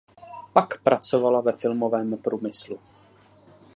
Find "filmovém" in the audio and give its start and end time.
1.53-2.17